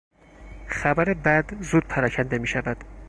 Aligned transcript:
خبر 0.67 1.13
بد 1.13 1.53
زود 1.61 1.83
پراکنده 1.87 2.37
میشود. 2.37 2.77